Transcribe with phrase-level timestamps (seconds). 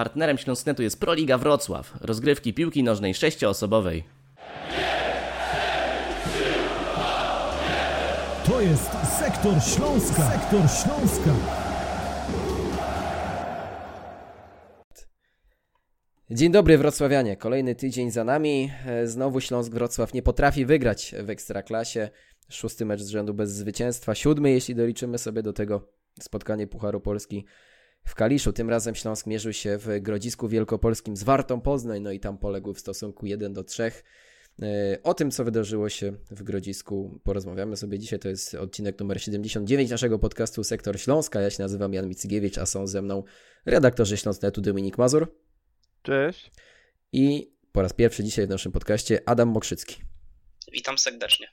[0.00, 4.04] Partnerem Śląsknetu jest Proliga Wrocław, rozgrywki piłki nożnej sześcioosobowej.
[8.46, 10.30] To jest Sektor Śląska.
[10.30, 11.30] Sektor Śląska.
[16.30, 18.70] Dzień dobry Wrocławianie, kolejny tydzień za nami.
[18.86, 22.10] E, Znowu Śląsk Wrocław nie potrafi wygrać w Ekstraklasie.
[22.48, 25.88] Szósty mecz z rzędu bez zwycięstwa, siódmy jeśli doliczymy sobie do tego
[26.20, 27.44] spotkanie Pucharu Polski
[28.04, 28.52] w Kaliszu.
[28.52, 32.74] Tym razem Śląsk mierzył się w Grodzisku Wielkopolskim z Wartą Poznań, no i tam poległ
[32.74, 33.82] w stosunku 1 do 3.
[34.62, 38.18] E, O tym, co wydarzyło się w Grodzisku, porozmawiamy sobie dzisiaj.
[38.18, 41.40] To jest odcinek numer 79 naszego podcastu Sektor Śląska.
[41.40, 43.22] Ja się nazywam Jan Micygiewicz, a są ze mną
[43.66, 45.34] redaktorzy Śląsknetu Dominik Mazur
[46.02, 46.50] Cześć.
[47.12, 49.96] i po raz pierwszy dzisiaj w naszym podcaście Adam Mokrzycki.
[50.72, 51.46] Witam serdecznie.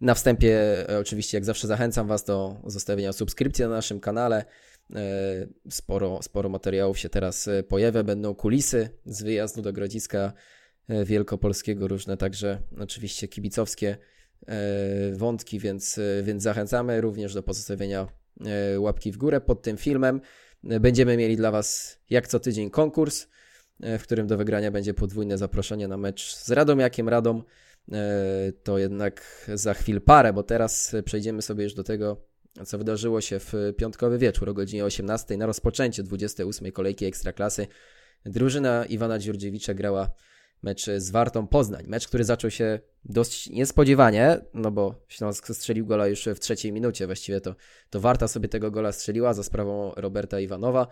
[0.00, 0.58] Na wstępie
[0.90, 4.44] e, oczywiście jak zawsze zachęcam Was do zostawienia subskrypcji na naszym kanale.
[4.90, 8.02] E, Sporo, sporo materiałów się teraz e, pojawia.
[8.02, 10.32] Będą kulisy z wyjazdu do Grodziska
[10.88, 13.96] e, Wielkopolskiego, różne także oczywiście kibicowskie
[15.12, 18.08] wątki, więc, więc zachęcamy również do pozostawienia
[18.78, 20.20] łapki w górę pod tym filmem.
[20.62, 23.26] Będziemy mieli dla Was jak co tydzień konkurs,
[23.80, 27.42] w którym do wygrania będzie podwójne zaproszenie na mecz z Radomiakiem Radom.
[28.62, 32.26] To jednak za chwil parę, bo teraz przejdziemy sobie już do tego,
[32.66, 37.66] co wydarzyło się w piątkowy wieczór o godzinie 18 na rozpoczęcie 28 kolejki Ekstraklasy.
[38.24, 40.10] Drużyna Iwana Dziurdziewicza grała
[40.62, 41.84] mecz z Wartą Poznań.
[41.88, 47.06] Mecz, który zaczął się dość niespodziewanie, no bo Śląsk strzelił gola już w trzeciej minucie.
[47.06, 47.54] Właściwie to,
[47.90, 50.86] to Warta sobie tego gola strzeliła za sprawą Roberta Iwanowa,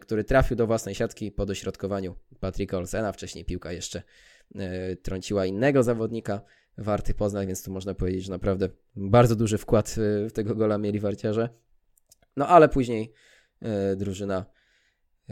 [0.00, 3.12] który trafił do własnej siatki po dośrodkowaniu Patryka Olsena.
[3.12, 4.02] Wcześniej piłka jeszcze
[4.54, 6.40] e, trąciła innego zawodnika
[6.78, 10.78] Warty Poznań, więc tu można powiedzieć, że naprawdę bardzo duży wkład e, w tego gola
[10.78, 11.48] mieli warciarze.
[12.36, 13.12] No ale później
[13.60, 14.46] e, drużyna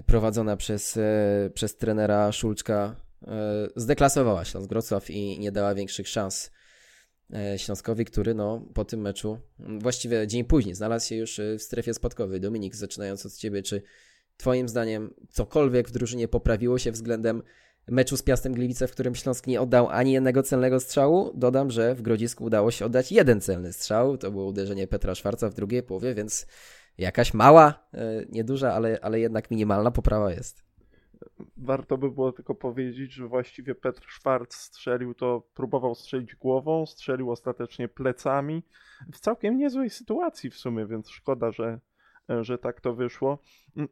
[0.06, 3.06] prowadzona przez, e, przez trenera Szulczka
[3.76, 6.50] zdeklasowała Śląsk Wrocław i nie dała większych szans
[7.56, 12.40] Śląskowi, który no, po tym meczu, właściwie dzień później, znalazł się już w strefie spadkowej.
[12.40, 13.82] Dominik, zaczynając od Ciebie, czy
[14.36, 17.42] Twoim zdaniem cokolwiek w drużynie poprawiło się względem
[17.88, 21.30] meczu z Piastem Gliwice, w którym Śląsk nie oddał ani jednego celnego strzału?
[21.34, 24.18] Dodam, że w Grodzisku udało się oddać jeden celny strzał.
[24.18, 26.46] To było uderzenie Petra Szwarca w drugiej połowie, więc
[26.98, 30.66] jakaś mała, e, nieduża, ale, ale jednak minimalna poprawa jest.
[31.56, 37.30] Warto by było tylko powiedzieć, że właściwie Petr Szwarc strzelił to, próbował strzelić głową, strzelił
[37.30, 38.62] ostatecznie plecami.
[39.12, 41.80] W całkiem niezłej sytuacji w sumie, więc szkoda, że,
[42.40, 43.38] że tak to wyszło.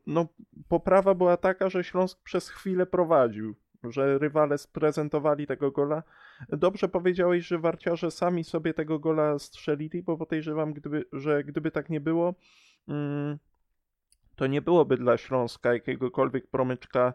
[0.06, 0.28] No,
[0.68, 3.54] poprawa była taka, że Śląsk przez chwilę prowadził,
[3.90, 6.02] że rywale sprezentowali tego gola.
[6.48, 11.90] Dobrze powiedziałeś, że warciarze sami sobie tego gola strzelili, bo podejrzewam, gdyby, że gdyby tak
[11.90, 12.34] nie było,
[12.88, 13.38] mm,
[14.36, 17.12] to nie byłoby dla Śląska jakiegokolwiek promyczka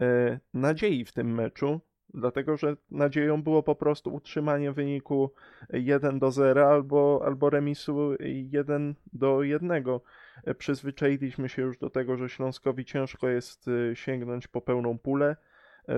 [0.00, 1.80] e, nadziei w tym meczu,
[2.14, 5.30] dlatego że nadzieją było po prostu utrzymanie wyniku
[5.72, 9.72] 1 do 0 albo, albo remisu 1 do 1.
[10.44, 15.36] E, Przyzwyczailiśmy się już do tego, że Śląskowi ciężko jest e, sięgnąć po pełną pulę,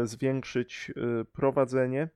[0.05, 2.09] zwiększyć e, prowadzenie.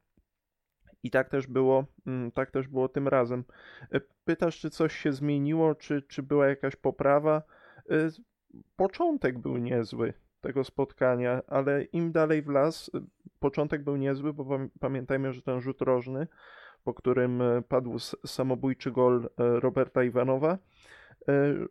[1.02, 3.44] I tak też było, mm, tak też było tym razem.
[3.92, 7.42] E, Pytasz, czy coś się zmieniło, czy, czy była jakaś poprawa?
[7.90, 8.10] E,
[8.76, 13.00] Początek był niezły tego spotkania, ale im dalej w las, e,
[13.38, 16.26] początek był niezły, bo pam- pamiętajmy, że ten rzut rożny,
[16.84, 20.58] po którym e, padł samobójczy gol e, Roberta Iwanowa, e,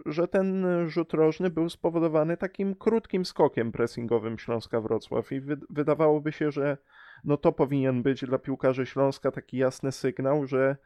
[0.06, 6.32] że ten rzut rożny był spowodowany takim krótkim skokiem pressingowym Śląska Wrocław i wy- wydawałoby
[6.32, 6.78] się, że
[7.24, 10.78] no to powinien być dla piłkarzy Śląska taki jasny sygnał, że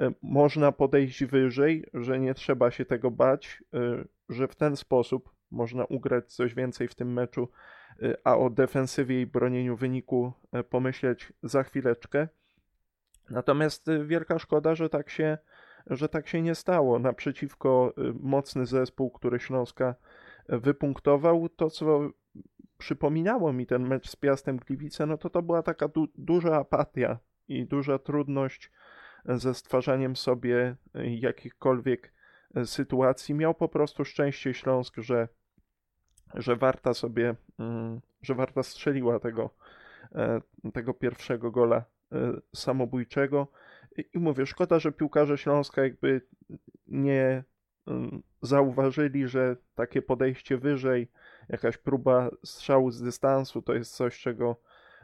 [0.00, 5.30] e, można podejść wyżej, że nie trzeba się tego bać, e, że w ten sposób
[5.50, 7.48] można ugrać coś więcej w tym meczu,
[8.02, 12.28] e, a o defensywie i bronieniu wyniku e, pomyśleć za chwileczkę.
[13.30, 15.38] Natomiast e, wielka szkoda, że tak się,
[15.86, 16.98] że tak się nie stało.
[16.98, 19.94] Naprzeciwko e, mocny zespół, który Śląska
[20.48, 22.10] e, wypunktował, to co
[22.78, 27.18] przypominało mi ten mecz z Piastem Gliwice, no to to była taka du- duża apatia
[27.48, 28.70] i duża trudność
[29.26, 32.12] e, ze stwarzaniem sobie jakichkolwiek
[32.64, 33.34] sytuacji.
[33.34, 35.28] Miał po prostu szczęście Śląsk, że,
[36.34, 37.34] że Warta sobie,
[38.22, 39.50] że Warta strzeliła tego,
[40.72, 41.84] tego pierwszego gola
[42.54, 43.46] samobójczego.
[43.96, 46.20] I, mówię, szkoda, że piłkarze Śląska jakby
[46.86, 47.44] nie
[47.86, 51.08] mm, zauważyli, że takie podejście wyżej,
[51.48, 54.56] jakaś próba strzału z dystansu to jest coś, czego,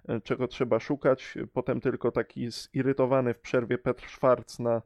[0.09, 1.39] e, czego trzeba szukać.
[1.53, 4.83] Potem tylko taki zirytowany w przerwie Petr Szwarc na,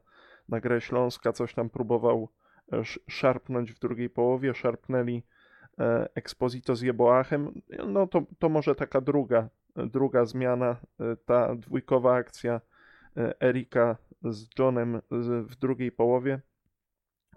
[0.49, 2.29] na grę Śląska coś tam próbował
[2.71, 4.53] e, sz- szarpnąć w drugiej połowie.
[4.53, 5.23] Szarpnęli
[6.15, 10.75] Exposito z Jeboachem, no to, to może taka druga, druga zmiana,
[11.25, 12.61] ta dwójkowa akcja
[13.41, 15.01] Erika z Johnem
[15.49, 16.41] w drugiej połowie,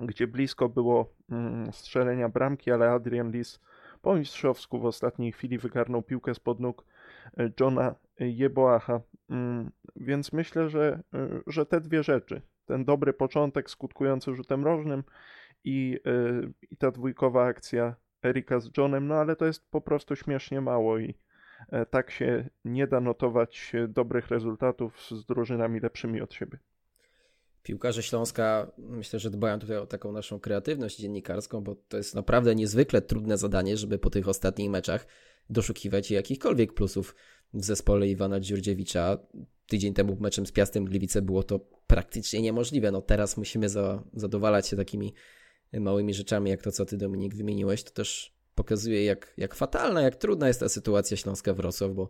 [0.00, 3.60] gdzie blisko było mm, strzelenia bramki, ale Adrian Lis
[4.02, 6.84] po mistrzowsku w ostatniej chwili wygarnął piłkę spod nóg
[7.38, 9.00] e, Johna Jeboacha.
[9.30, 15.04] Mm, więc myślę, że, e, że te dwie rzeczy, ten dobry początek skutkujący rzutem rożnym
[15.64, 17.94] i, e, i ta dwójkowa akcja
[18.24, 21.14] Erika z Johnem, no ale to jest po prostu śmiesznie mało i
[21.90, 26.58] tak się nie da notować dobrych rezultatów z drużynami lepszymi od siebie.
[27.62, 32.54] Piłkarze Śląska myślę, że dbają tutaj o taką naszą kreatywność dziennikarską, bo to jest naprawdę
[32.54, 35.06] niezwykle trudne zadanie, żeby po tych ostatnich meczach
[35.50, 37.14] doszukiwać jakichkolwiek plusów
[37.54, 39.18] w zespole Iwana Dziurdziewicza.
[39.66, 42.90] Tydzień temu meczem z Piastem Gliwice było to praktycznie niemożliwe.
[42.90, 45.14] No teraz musimy za, zadowalać się takimi
[45.72, 47.84] małymi rzeczami, jak to, co ty Dominik wymieniłeś.
[47.84, 52.08] To też pokazuje, jak, jak fatalna, jak trudna jest ta sytuacja Śląska Wrocław, bo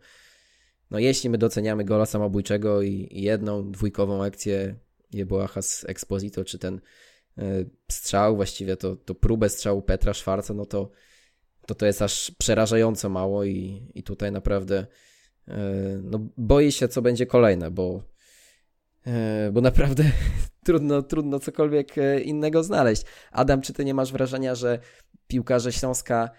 [0.91, 4.75] no jeśli my doceniamy gola samobójczego i, i jedną dwójkową akcję
[5.13, 6.81] Jeboacha z Exposito, czy ten
[7.39, 10.91] e, strzał, właściwie to, to próbę strzału Petra Szwarca, no to,
[11.67, 14.87] to to jest aż przerażająco mało i, i tutaj naprawdę
[15.49, 15.57] e,
[16.03, 18.03] no, boję się, co będzie kolejne, bo,
[19.53, 20.05] bo naprawdę
[20.67, 21.94] trudno, trudno cokolwiek
[22.25, 23.03] innego znaleźć.
[23.32, 24.79] Adam, czy ty nie masz wrażenia, że
[25.26, 26.31] piłkarze Śląska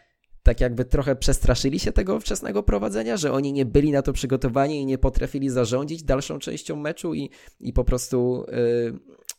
[0.47, 4.81] tak jakby trochę przestraszyli się tego wczesnego prowadzenia, że oni nie byli na to przygotowani
[4.81, 7.29] i nie potrafili zarządzić dalszą częścią meczu i,
[7.59, 8.45] i po prostu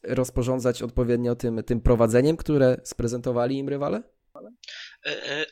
[0.04, 4.02] y, rozporządzać odpowiednio tym, tym prowadzeniem, które sprezentowali im rywale?
[5.06, 5.46] Y,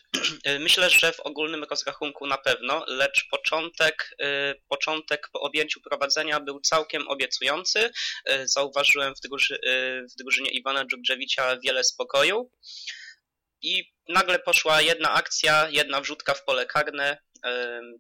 [0.47, 4.17] y, myślę, że w ogólnym rozrachunku na pewno, lecz początek,
[4.69, 7.91] początek po objęciu prowadzenia był całkiem obiecujący.
[8.45, 9.59] Zauważyłem w, druży,
[10.13, 12.51] w drużynie Iwana Dżugdżewicza wiele spokoju.
[13.63, 17.19] I nagle poszła jedna akcja, jedna wrzutka w pole karne,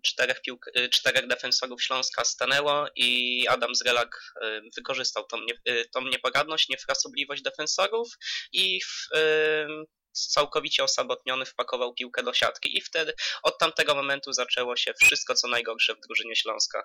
[0.02, 4.34] czterech, piłk, czterech defensorów Śląska stanęło i Adam Zrelak
[4.76, 8.08] wykorzystał tą, nie, tą nieporadność, niefrasobliwość defensorów
[8.52, 9.08] i w,
[10.16, 15.48] całkowicie osamotniony wpakował piłkę do siatki i wtedy od tamtego momentu zaczęło się wszystko co
[15.48, 16.82] najgorsze w drużynie Śląska.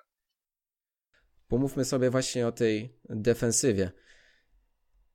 [1.48, 3.92] Pomówmy sobie właśnie o tej defensywie.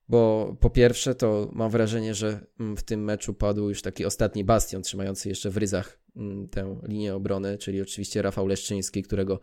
[0.09, 4.43] Bo po pierwsze, to mam wrażenie, że mm, w tym meczu padł już taki ostatni
[4.43, 9.39] bastion trzymający jeszcze w ryzach mm, tę linię obrony, czyli oczywiście Rafał Leszczyński, którego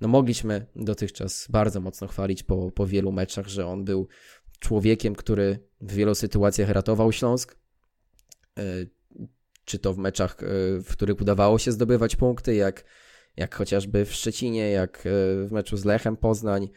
[0.00, 4.08] no, mogliśmy dotychczas bardzo mocno chwalić po, po wielu meczach, że on był
[4.58, 7.56] człowiekiem, który w wielu sytuacjach ratował Śląsk.
[8.58, 8.62] E,
[9.64, 10.46] czy to w meczach, e,
[10.80, 12.84] w których udawało się zdobywać punkty, jak,
[13.36, 15.10] jak chociażby w Szczecinie, jak e,
[15.46, 16.68] w meczu z Lechem Poznań,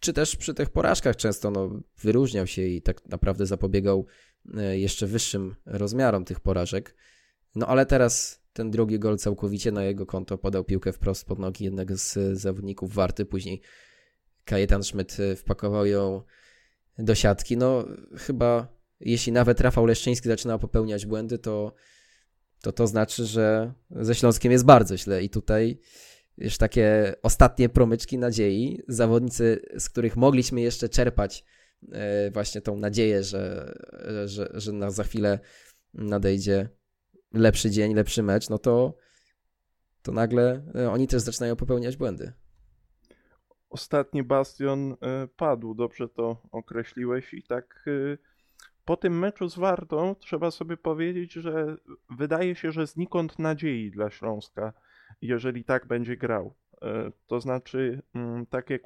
[0.00, 4.06] czy też przy tych porażkach często no, wyróżniał się i tak naprawdę zapobiegał
[4.72, 6.94] jeszcze wyższym rozmiarom tych porażek.
[7.54, 11.64] No ale teraz ten drugi gol całkowicie na jego konto podał piłkę wprost pod nogi
[11.64, 13.24] jednego z zawodników Warty.
[13.24, 13.60] Później
[14.44, 14.82] Kajetan
[15.18, 16.22] e, wpakował ją
[16.98, 17.56] do siatki.
[17.56, 17.84] No
[18.16, 18.68] chyba
[19.02, 21.74] jeśli nawet Rafał Leszczyński zaczyna popełniać błędy, to
[22.62, 25.22] to, to znaczy, że ze Śląskiem jest bardzo źle.
[25.22, 25.78] I tutaj
[26.38, 31.44] już takie ostatnie promyczki nadziei, zawodnicy, z których mogliśmy jeszcze czerpać
[31.92, 33.74] e, właśnie tą nadzieję, że,
[34.24, 35.38] że, że na za chwilę
[35.94, 36.68] nadejdzie
[37.32, 38.96] lepszy dzień, lepszy mecz, no to,
[40.02, 42.32] to nagle e, oni też zaczynają popełniać błędy.
[43.70, 47.84] Ostatni bastion e, padł, dobrze to określiłeś i tak
[48.84, 51.76] po tym meczu z Wartą trzeba sobie powiedzieć, że
[52.10, 54.72] wydaje się, że znikąd nadziei dla Śląska
[55.22, 56.54] jeżeli tak będzie grał.
[56.82, 58.82] E, to znaczy, mm, tak jak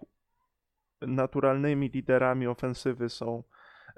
[1.00, 3.43] naturalnymi liderami ofensywy są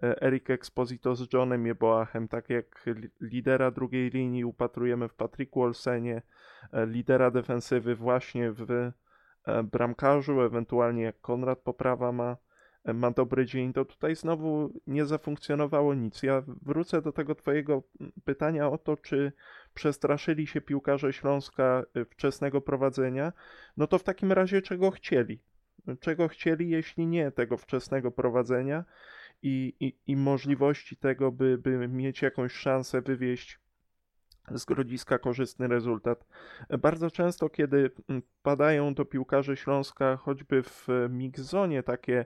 [0.02, 2.84] e, Eric Exposito z Johnem Jeboachem, tak jak
[3.20, 6.22] lidera drugiej linii upatrujemy w Patricku Olsenie,
[6.72, 8.92] e, lidera defensywy właśnie w
[9.64, 12.36] bramkarzu, ewentualnie jak Konrad Poprawa ma
[12.84, 16.22] ma dobry dzień, to tutaj znowu nie zafunkcjonowało nic.
[16.22, 17.82] Ja wrócę do tego Twojego
[18.24, 19.32] pytania o to, czy
[19.74, 23.32] przestraszyli się piłkarze Śląska y, wczesnego prowadzenia.
[23.76, 25.40] No to w takim razie czego chcieli?
[26.00, 28.84] Czego chcieli, jeśli nie tego wczesnego prowadzenia
[29.42, 33.60] i, i, i możliwości tego, by, by mieć jakąś szansę wywieźć
[34.54, 36.26] z grodziska korzystny rezultat.
[36.78, 42.24] Bardzo często, kiedy mm, padają do piłkarzy Śląska, choćby w mixzonie, takie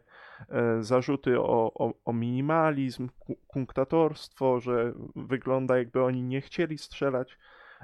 [0.49, 3.09] e, zarzuty o, o, o minimalizm,
[3.47, 7.39] kunktatorstwo, że wygląda jakby oni nie chcieli strzelać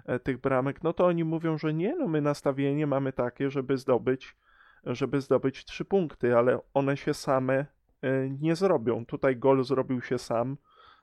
[0.07, 3.77] e, tych bramek, no to oni mówią, że nie, no my nastawienie mamy takie, żeby
[3.77, 4.37] zdobyć,
[4.85, 7.67] żeby zdobyć trzy punkty, ale one się same
[8.03, 9.07] e, nie zrobią.
[9.07, 10.57] Tutaj gol zrobił się sam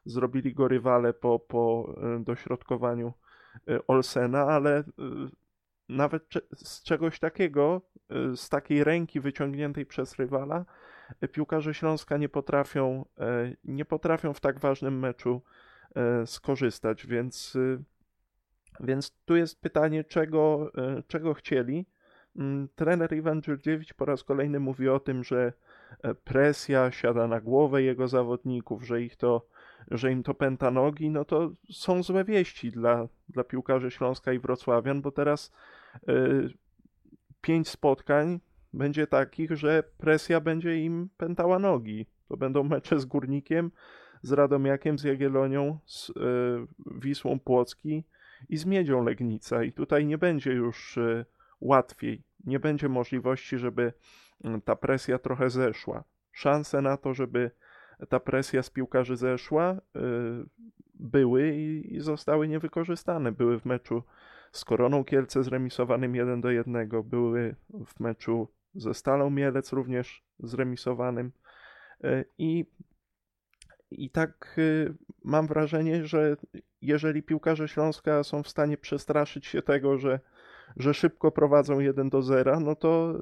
[0.05, 3.13] zrobili go rywale po, po dośrodkowaniu
[3.87, 4.83] Olsena, ale
[5.89, 6.23] nawet
[6.55, 7.81] z czegoś takiego,
[8.35, 10.65] z takiej ręki wyciągniętej przez rywala,
[11.31, 13.05] piłkarze Śląska nie potrafią,
[13.63, 15.41] nie potrafią w tak ważnym meczu
[16.25, 17.57] skorzystać, więc,
[18.79, 20.71] więc tu jest pytanie, czego,
[21.07, 21.85] czego chcieli.
[22.35, 25.53] Mm, trener Iwan Dżurdziewicz po raz kolejny mówi o tym, że
[26.23, 29.47] presja siada na głowę jego zawodników, że ich to,
[29.91, 34.39] że im to pęta nogi, no to są złe wieści dla, dla piłkarzy Śląska i
[34.39, 35.51] Wrocławian, bo teraz
[36.09, 36.49] y,
[37.41, 38.39] pięć spotkań
[38.73, 42.05] będzie takich, że presja będzie im pętała nogi.
[42.27, 43.71] To będą mecze z Górnikiem,
[44.21, 46.13] z Radomiakiem, z Jagiellonią, z y,
[46.85, 48.03] Wisłą Płocki
[48.49, 49.63] i z Miedzią Legnica.
[49.63, 51.25] I tutaj nie będzie już y,
[51.61, 52.23] łatwiej.
[52.45, 53.93] Nie będzie możliwości, żeby
[54.65, 56.03] ta presja trochę zeszła.
[56.31, 57.51] Szanse na to, żeby
[58.09, 59.79] ta presja z piłkarzy zeszła, y,
[60.93, 63.31] były i, zostały niewykorzystane.
[63.31, 64.03] Były w meczu
[64.51, 71.31] z Koroną Kielce zremisowanym 1 do 1, były w meczu ze Stalą Mielec również zremisowanym.
[72.03, 72.65] Y, I,
[73.91, 76.37] I tak y, mam wrażenie, że
[76.81, 80.19] jeżeli piłkarze Śląska są w stanie przestraszyć się tego, że
[80.77, 83.13] że szybko prowadzą 1 do 0, no to,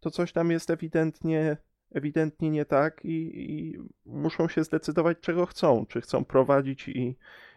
[0.00, 1.56] to coś tam jest ewidentnie,
[1.94, 5.86] ewidentnie nie tak i, i muszą się zdecydować, czego chcą.
[5.86, 7.16] Czy chcą prowadzić i,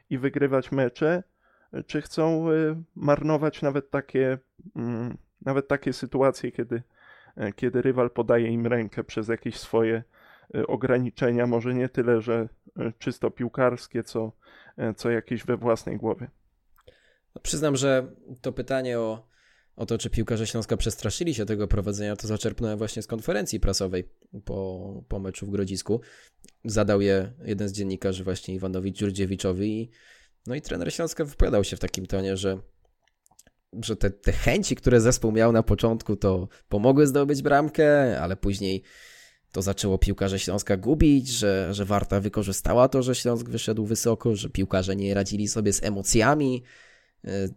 [0.10, 1.24] i wygrywać mecze,
[1.88, 4.38] czy chcą y, marnować nawet takie,
[4.76, 6.84] mm, nawet takie sytuacje, kiedy,
[7.36, 10.04] e, kiedy rywal podaje im rękę przez jakieś swoje
[10.56, 12.50] y, ograniczenia, może nie tyle, że
[13.00, 14.32] czysto piłkarskie, co,
[14.78, 16.28] e, co jakieś we własnej głowie.
[17.42, 18.08] Przyznam, że
[18.42, 19.28] to pytanie o,
[19.78, 24.10] o to, czy piłkarze Śląska przestraszyli się tego prowadzenia, to zaczerpnąłem właśnie z konferencji prasowej
[24.46, 26.02] po, po meczu w Grodzisku.
[26.66, 29.90] Zadał je jeden z dziennikarzy właśnie Iwanowi Dziurdziewiczowi i,
[30.48, 32.60] no i trener Śląska wypowiadał się w takim tonie, że
[33.84, 38.84] że te, te chęci, które zespół miał na początku, to pomogły zdobyć bramkę, ale później
[39.52, 44.50] to zaczęło piłkarze Śląska gubić, że, że Warta wykorzystała to, że Śląsk wyszedł wysoko, że
[44.50, 46.64] piłkarze nie radzili sobie z emocjami,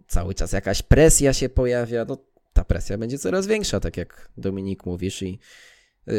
[0.07, 2.17] cały czas jakaś presja się pojawia, no
[2.53, 5.39] ta presja będzie coraz większa, tak jak Dominik mówisz i
[6.09, 6.13] e,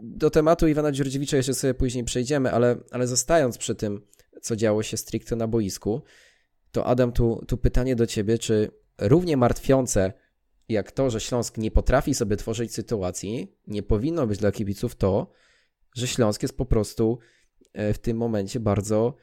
[0.00, 4.06] do tematu Iwana Dziurdziewicza jeszcze sobie później przejdziemy, ale, ale zostając przy tym,
[4.42, 6.02] co działo się stricte na boisku,
[6.72, 10.12] to Adam, tu, tu pytanie do ciebie, czy równie martwiące
[10.68, 15.32] jak to, że Śląsk nie potrafi sobie tworzyć sytuacji, nie powinno być dla kibiców to,
[15.94, 17.18] że Śląsk jest po prostu
[17.72, 19.14] e, w tym momencie bardzo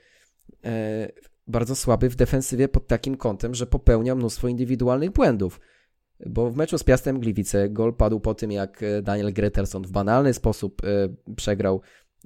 [1.47, 5.59] bardzo słaby w defensywie pod takim kątem, że popełnia mnóstwo indywidualnych błędów.
[6.25, 9.91] Bo w meczu z Piastem Gliwice gol padł po tym, jak e, Daniel Greterson w
[9.91, 11.81] banalny sposób e, przegrał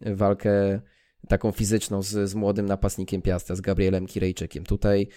[0.06, 0.82] walkę
[1.28, 4.64] taką fizyczną z, z młodym napastnikiem Piasta, z Gabrielem Kirejczykiem.
[4.64, 5.08] Tutaj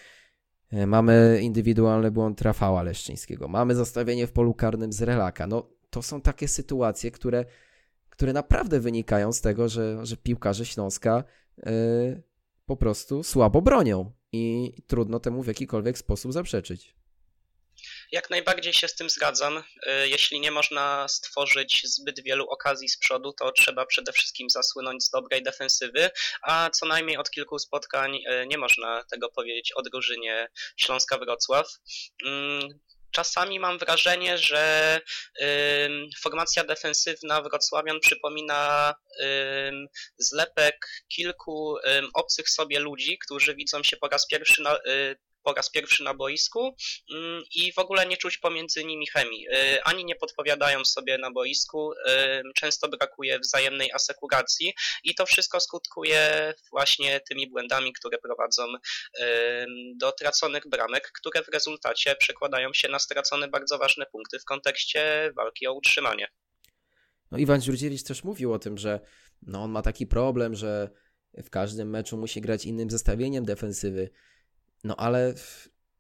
[0.71, 5.47] e, mamy indywidualny błąd Rafała Leszczyńskiego, mamy zastawienie w polu karnym z Relaka.
[5.47, 7.45] No, to są takie sytuacje, które,
[8.11, 11.25] które naprawdę wynikają z tego, że, że piłkarze Śląska
[11.57, 12.23] yy,
[12.73, 16.95] po prostu słabo bronią i trudno temu w jakikolwiek sposób zaprzeczyć.
[18.13, 19.59] Jak najbardziej się z tym zgadzam.
[19.59, 25.05] Y, jeśli nie można stworzyć zbyt wielu okazji z przodu, to trzeba przede wszystkim zasłynąć
[25.05, 26.11] z dobrej defensywy,
[26.43, 31.65] a co najmniej od kilku spotkań y, nie można tego powiedzieć o drużynie Śląska-Wrocław.
[32.27, 32.81] Mm,
[33.13, 35.01] czasami mam wrażenie, że
[36.23, 38.95] formacja defensywna Wrocławian przypomina
[40.19, 41.77] zlepek kilku
[42.15, 46.15] obcych sobie ludzi, którzy widzą się po raz pierwszy na, y, po raz pierwszy na
[46.15, 46.77] boisku
[47.15, 49.49] mm, i w ogóle nie czuć pomiędzy nimi chemii.
[49.49, 51.93] Y, ani nie podpowiadają sobie na boisku,
[52.55, 58.67] często brakuje wzajemnej asekuracji i to wszystko skutkuje właśnie tymi błędami, które prowadzą
[59.97, 65.33] do traconych bramek, które w rezultacie przekładają się na stracone bardzo ważne punkty w kontekście
[65.37, 66.29] walki o utrzymanie.
[67.31, 69.01] No Iwan Dziurdziewicz też mówił o tym, że
[69.43, 70.91] no on ma taki problem, że
[71.45, 74.11] w każdym meczu musi grać innym zestawieniem defensywy.
[74.85, 75.35] No ale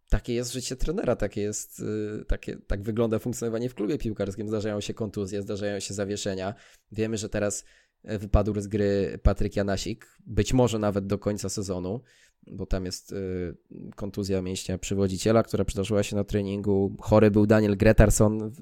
[0.08, 4.48] takie jest życie trenera, takie jest, y, takie, tak wygląda funkcjonowanie w klubie piłkarskim.
[4.48, 6.54] Zdarzają się kontuzje, zdarzają się zawieszenia.
[6.92, 7.64] Wiemy, że teraz
[8.04, 12.00] e, wypadł z gry Patryk Janasik, być może nawet do końca sezonu,
[12.46, 13.56] bo tam jest y,
[13.96, 16.96] kontuzja mięśnia przywodziciela, która przydarzyła się na treningu.
[17.00, 18.52] Chory był Daniel Gretarson,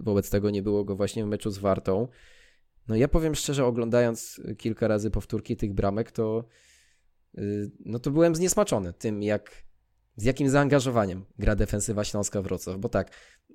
[0.00, 2.08] wobec tego nie było go właśnie w meczu z Wartą.
[2.88, 6.44] No ja powiem szczerze, oglądając kilka razy powtórki tych bramek, to
[7.84, 9.50] no to byłem zniesmaczony tym, jak,
[10.16, 13.10] z jakim zaangażowaniem gra defensywa Śląska Wrocław, bo tak,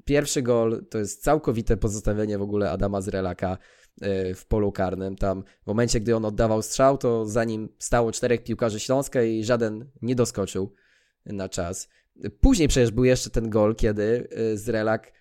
[0.05, 3.57] pierwszy gol to jest całkowite pozostawienie w ogóle Adama Zrelaka,
[4.35, 5.15] w polu karnym.
[5.15, 9.43] Tam w momencie, gdy on oddawał strzał, to za nim stało czterech piłkarzy Śląska i
[9.43, 10.73] żaden nie doskoczył
[11.25, 11.89] na czas.
[12.41, 15.11] Później przecież był jeszcze ten gol, kiedy Zrelak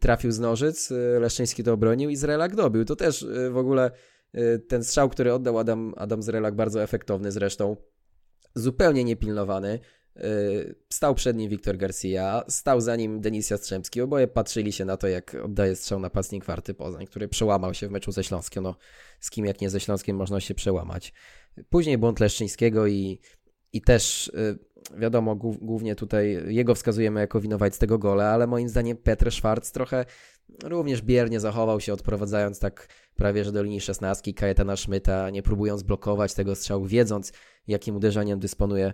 [0.00, 2.84] trafił z nożyc, Leszczyński to obronił i Zrelak dobił.
[2.84, 3.90] To też w ogóle
[4.68, 7.76] ten strzał, który oddał Adam, Adam Zrelak, bardzo efektowny zresztą,
[8.54, 9.78] zupełnie niepilnowany.
[10.16, 14.00] Y, stał przed nim Wiktor Garcia, stał za nim Denis Jastrzębski.
[14.00, 17.90] Oboje patrzyli się na to, jak oddaje strzał napastnik Warty Poznań, który przełamał się w
[17.90, 18.64] meczu ze Śląskiem.
[18.64, 18.76] No,
[19.20, 21.12] z kim jak nie ze Śląskiem można się przełamać.
[21.70, 23.20] Później błąd Leszczyńskiego i,
[23.72, 24.58] i też y,
[24.98, 30.04] wiadomo, głównie tutaj jego wskazujemy jako winowajc tego gola, ale moim zdaniem Petr Schwarz trochę
[30.64, 35.82] również biernie zachował się, odprowadzając tak prawie że do linii szesnastki Kajetana Schmidta, nie próbując
[35.82, 37.32] blokować tego strzału, wiedząc
[37.66, 38.92] jakim uderzeniem dysponuje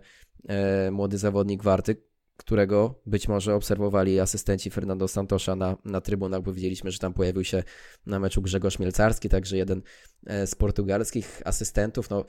[0.49, 1.97] e, młody zawodnik Warty,
[2.37, 7.45] którego być może obserwowali asystenci Fernando Santosza na, na trybunach, bo widzieliśmy, że tam pojawił
[7.45, 7.63] się
[8.07, 9.83] na meczu Grzegorz Mielcarski, także jeden
[10.27, 12.11] e, z portugalskich asystentów.
[12.11, 12.25] No,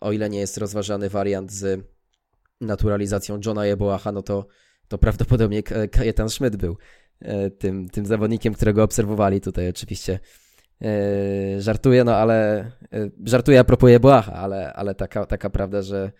[0.00, 1.84] o ile nie jest rozważany wariant z
[2.60, 4.46] naturalizacją Johna Jeboacha, no to,
[4.88, 6.76] to prawdopodobnie Kajetan Schmidt był
[7.20, 10.18] e, tym, tym zawodnikiem, którego obserwowali tutaj oczywiście.
[10.82, 16.12] E, żartuję, no ale e, żartuję a propos Jeboacha, ale, ale taka, taka prawda, że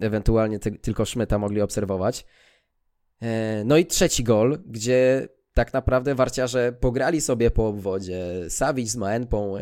[0.00, 2.26] ewentualnie ty, tylko Schmidta mogli obserwować.
[3.64, 8.26] No i trzeci gol, gdzie tak naprawdę warciarze pograli sobie po obwodzie.
[8.48, 9.56] Savic z Maenpą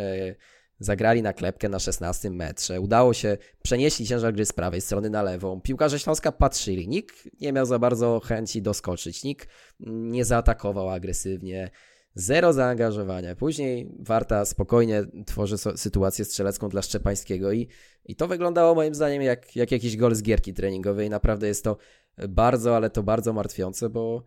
[0.79, 2.81] Zagrali na klepkę na 16 metrze.
[2.81, 5.61] Udało się, przenieśli ciężar gry z prawej strony na lewą.
[5.61, 6.89] Piłkarze Śląska patrzyli.
[6.89, 9.25] Nikt nie miał za bardzo chęci doskoczyć.
[9.25, 9.49] Nikt
[9.81, 11.71] nie zaatakował agresywnie.
[12.14, 13.37] Zero zaangażowania.
[13.37, 17.68] Później Warta spokojnie tworzy sytuację strzelecką dla Szczepańskiego i,
[18.04, 21.11] i to wyglądało moim zdaniem jak, jak jakiś gol z gierki treningowej.
[21.11, 21.76] Naprawdę jest to
[22.28, 24.25] bardzo, ale to bardzo martwiące, bo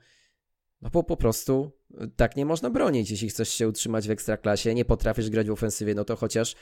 [0.81, 1.71] no bo po prostu
[2.15, 3.11] tak nie można bronić.
[3.11, 6.55] Jeśli chcesz się utrzymać w ekstraklasie, nie potrafisz grać w ofensywie, no to chociaż,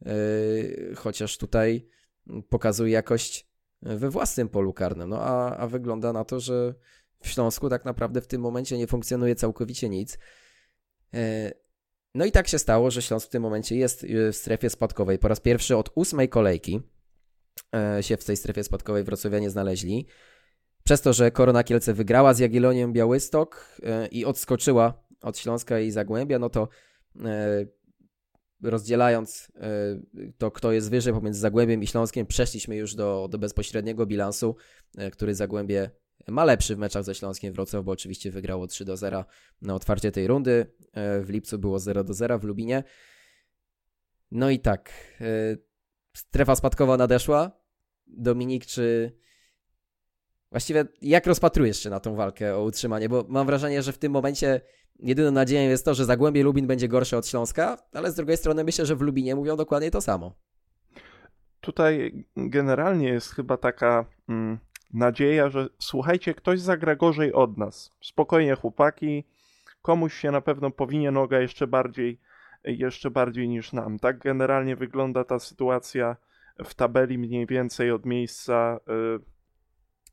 [0.00, 1.86] yy, chociaż tutaj
[2.48, 3.50] pokazuj jakość
[3.82, 5.08] we własnym polu karnym.
[5.08, 6.74] No a, a wygląda na to, że
[7.20, 10.18] w Śląsku tak naprawdę w tym momencie nie funkcjonuje całkowicie nic.
[11.12, 11.20] Yy,
[12.14, 15.18] no i tak się stało, że Śląsk w tym momencie jest y, w strefie spadkowej.
[15.18, 16.80] Po raz pierwszy od ósmej kolejki
[17.96, 20.06] yy, się w tej strefie spadkowej wrocławianie znaleźli.
[20.84, 25.90] Przez to, że Korona Kielce wygrała z Jagiellonią Białystok e, i odskoczyła od Śląska i
[25.90, 26.68] Zagłębia, no to
[27.24, 27.66] e,
[28.62, 34.06] rozdzielając e, to, kto jest wyżej pomiędzy Zagłębiem i Śląskiem, przeszliśmy już do, do bezpośredniego
[34.06, 34.56] bilansu,
[35.12, 35.90] który Zagłębie
[36.30, 39.24] ma lepszy w meczach ze Śląskiem Wrocław, bo oczywiście wygrało 3 do 0
[39.62, 40.66] na otwarcie tej rundy.
[41.22, 42.84] W lipcu było 0 do 0 w Lubinie.
[44.30, 44.92] No i tak,
[46.12, 47.50] strefa spadkowa nadeszła.
[48.06, 49.12] Dominik, czy
[50.50, 53.08] Właściwie jak rozpatrujesz się na tą walkę o utrzymanie?
[53.08, 54.60] Bo mam wrażenie, że w tym momencie
[54.98, 58.64] jedyną nadzieją jest to, że Zagłębie Lubin będzie gorsze od Śląska, ale z drugiej strony
[58.64, 60.34] myślę, że w Lubinie mówią dokładnie to samo.
[61.60, 64.58] Tutaj generalnie jest chyba taka mm,
[64.92, 67.92] nadzieja, że słuchajcie, ktoś zagra gorzej od nas.
[68.00, 69.24] Spokojnie chłopaki,
[69.82, 72.20] komuś się na pewno powinie noga jeszcze bardziej,
[72.64, 73.98] jeszcze bardziej niż nam.
[73.98, 76.16] Tak generalnie wygląda ta sytuacja
[76.64, 78.80] w tabeli mniej więcej od miejsca...
[78.86, 79.20] Yy,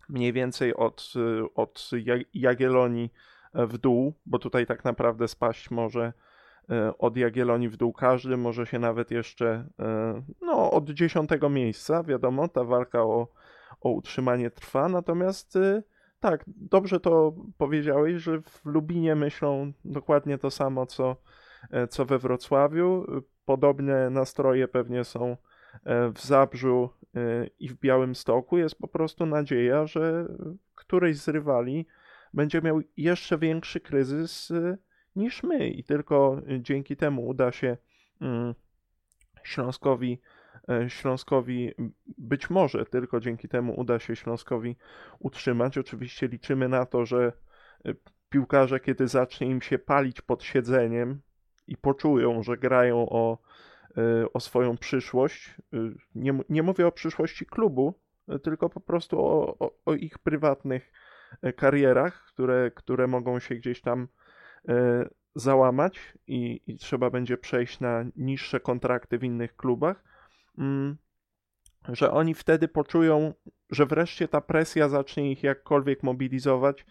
[0.09, 1.89] mniej więcej od, y, od
[2.33, 3.13] Jagiellonii
[3.53, 6.13] e, w dół, bo tutaj tak naprawdę spaść może
[6.97, 9.67] od Jagiellonii w dół każdy, może się nawet jeszcze
[10.41, 13.27] no, od dziesiątego miejsca, wiadomo, ta walka o,
[13.81, 15.83] o utrzymanie trwa, natomiast y,
[16.19, 21.15] tak, dobrze to powiedziałeś, że w Lubinie myślą dokładnie to samo, co,
[21.89, 23.05] co we Wrocławiu.
[23.45, 25.37] Podobne nastroje pewnie są
[26.15, 26.89] w Zabrzu
[27.59, 30.27] i w Białym Stoku jest po prostu nadzieja, że
[30.75, 31.85] któryś z rywali
[32.33, 34.77] będzie miał jeszcze większy kryzys y,
[35.15, 37.77] niż my i tylko dzięki temu uda się
[38.21, 38.55] mm,
[39.43, 40.36] Śląskowi e,
[40.87, 41.73] Śląskowi
[42.17, 44.75] być może tylko dzięki temu uda się Śląskowi
[45.19, 45.77] utrzymać.
[45.77, 47.33] Oczywiście liczymy na to, że
[47.85, 47.95] y,
[48.29, 51.21] piłkarze, kiedy zacznie im się palić pod siedzeniem
[51.67, 53.37] i poczują, że grają o
[53.97, 55.55] Y, o swoją przyszłość.
[56.15, 57.93] Nie, nie mówię o przyszłości klubu,
[58.43, 60.91] tylko po prostu o, o, o ich prywatnych
[61.55, 64.07] karierach, które, które mogą się gdzieś tam
[65.35, 70.03] załamać i, i, trzeba będzie przejść na niższe kontrakty w innych klubach,
[71.89, 73.33] że oni wtedy poczują,
[73.69, 76.85] że wreszcie ta presja zacznie ich jakkolwiek mobilizować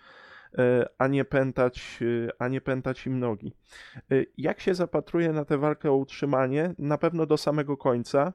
[0.59, 3.53] E, a nie pętać, e, a nie pętać im nogi.
[3.97, 6.75] E, jak się zapatruje na tę walkę o utrzymanie?
[6.79, 8.33] Na pewno do samego końca,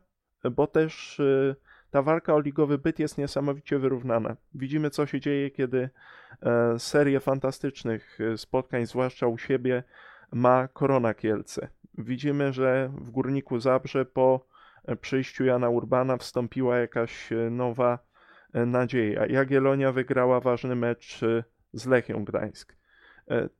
[0.52, 1.22] bo też
[1.92, 4.36] ta walka o ligowy byt jest niesamowicie wyrównana.
[4.54, 5.90] Widzimy, co się dzieje, kiedy
[6.78, 9.84] serię fantastycznych spotkań, zwłaszcza u siebie,
[10.32, 11.68] ma Korona Kielce.
[11.98, 14.48] widzimy, że w Górniku Zabrze po
[15.02, 18.00] przyjściu Jana Urbana wstąpiła jakaś nowa
[18.54, 19.26] nadzieja.
[19.26, 21.20] Jagiellonia wygrała ważny mecz
[21.74, 22.76] z Lechią Gdańsk.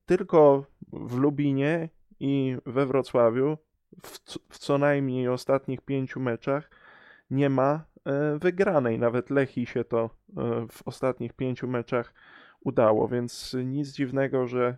[0.06, 3.58] Tylko w Lubinie i we Wrocławiu
[4.04, 6.70] w, w co najmniej ostatnich pięciu meczach
[7.30, 9.00] nie ma e, wygranej.
[9.00, 12.14] Nawet Lechi się to e, w ostatnich pięciu meczach
[12.60, 14.78] udało, więc nic dziwnego, że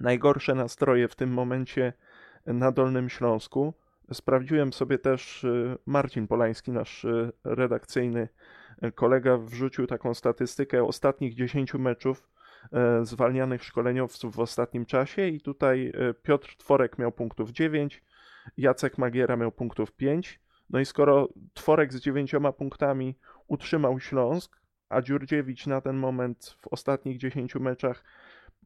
[0.00, 1.92] najgorsze nastroje w tym momencie
[2.46, 3.74] na Dolnym Śląsku.
[4.12, 7.06] Sprawdziłem sobie też e, Marcin Polański, nasz
[7.44, 8.28] redakcyjny
[8.94, 12.28] kolega, wrzucił taką statystykę ostatnich 10 meczów
[13.02, 15.92] zwalnianych szkoleniowców w ostatnim czasie i tutaj
[16.22, 18.04] Piotr Tworek miał punktów 9,
[18.56, 20.40] Jacek Magiera miał punktów 5.
[20.70, 26.68] No i skoro Tworek z dziewięcioma punktami utrzymał Śląsk, a Dziurdziewicz na ten moment w
[26.68, 28.04] ostatnich 10 meczach,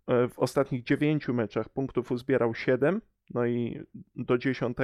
[0.08, 3.00] w ostatnich 9 meczach punktów uzbierał 7,
[3.34, 3.80] no i
[4.16, 4.76] do 10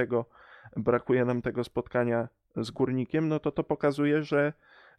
[0.75, 4.53] brakuje nam tego spotkania z Górnikiem, no to to pokazuje, że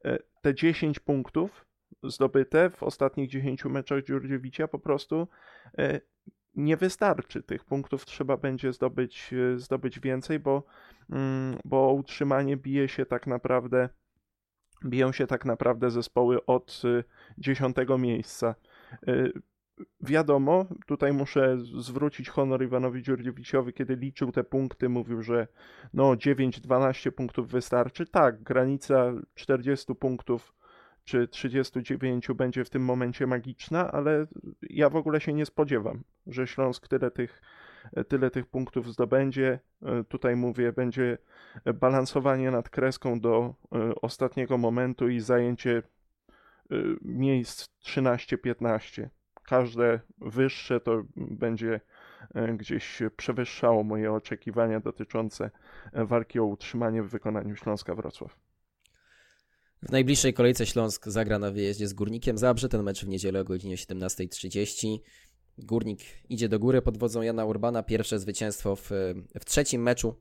[0.05, 1.65] e, te 10 punktów
[2.03, 5.29] zdobyte w ostatnich 10 meczach Dziurdziewicza po prostu
[5.79, 6.01] e,
[6.55, 7.43] nie wystarczy.
[7.43, 10.63] Tych punktów trzeba będzie zdobyć, e, zdobyć więcej, bo,
[11.11, 13.89] mm, bo utrzymanie bije się tak naprawdę
[14.85, 17.05] biją się tak naprawdę zespoły od e,
[17.39, 18.55] dziesiątego miejsca.
[20.01, 25.47] Wiadomo, tutaj muszę zwrócić honor Iwanowi Dziurdziewiczowi, kiedy liczył te punkty, mówił, że
[25.95, 28.07] no 9-12 punktów wystarczy.
[28.07, 30.55] Tak, granica 40 punktów
[31.05, 34.27] czy 39 będzie w tym momencie magiczna, ale
[34.63, 37.43] ja w ogóle się nie spodziewam, że Śląsk tyle tych,
[38.09, 39.59] tyle tych punktów zdobędzie.
[40.09, 41.19] Tutaj mówię, będzie
[41.75, 45.83] balansowanie nad kreską do e, ostatniego momentu i zajęcie
[46.71, 49.09] e, miejsc 13-15.
[49.49, 51.81] Każde wyższe to będzie
[52.35, 55.51] e, gdzieś przewyższało moje oczekiwania dotyczące
[55.93, 58.39] walki o utrzymanie w wykonaniu Śląska Wrocław.
[59.83, 63.45] W najbliższej kolejce Śląsk zagra na wyjeździe z Górnikiem Zabrze, ten mecz w niedzielę o
[63.45, 64.99] godzinie 17.30.
[65.59, 68.91] Górnik idzie do góry pod wodzą Jana Urbana, pierwsze zwycięstwo w,
[69.41, 70.21] w trzecim meczu,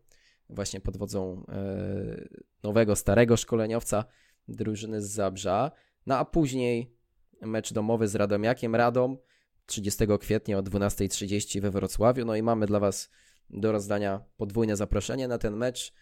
[0.49, 2.27] właśnie pod wodzą e,
[2.63, 4.05] nowego, starego szkoleniowca
[4.47, 5.71] drużyny z Zabrza.
[6.05, 6.96] No a później
[7.41, 9.17] mecz domowy z Radomiakiem Radom
[9.65, 12.25] 30 kwietnia o 12.30 we Wrocławiu.
[12.25, 13.09] No i mamy dla Was
[13.49, 15.93] do rozdania podwójne zaproszenie na ten mecz.